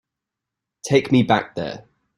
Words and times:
Take 0.83 1.11
me 1.11 1.21
back 1.21 1.53
there. 1.53 1.85